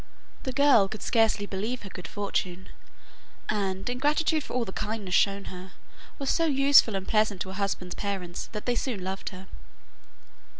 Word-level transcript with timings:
The 0.45 0.51
girl 0.51 0.87
could 0.87 1.03
scarcely 1.03 1.45
believe 1.45 1.83
her 1.83 1.89
good 1.91 2.07
fortune, 2.07 2.69
and, 3.49 3.87
in 3.87 3.99
gratitude 3.99 4.43
for 4.43 4.53
all 4.55 4.65
the 4.65 4.71
kindness 4.73 5.13
shown 5.13 5.43
her, 5.53 5.73
was 6.17 6.31
so 6.31 6.47
useful 6.47 6.95
and 6.95 7.07
pleasant 7.07 7.39
to 7.41 7.49
her 7.49 7.53
husband's 7.55 7.93
parents 7.93 8.49
that 8.51 8.65
they 8.65 8.73
soon 8.73 9.03
loved 9.03 9.29
her. 9.29 9.45